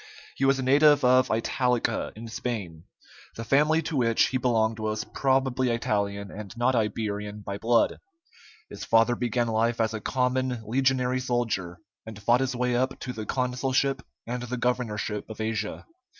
[0.35, 2.85] He was a native of Italica, in Spain.
[3.35, 7.99] The family to which he belonged was probably Italian, and not Iberian, by blood.
[8.67, 13.13] His father began life as a common legionary soldier, and fought his way up to
[13.13, 15.85] the consulship and the governorship of Asia.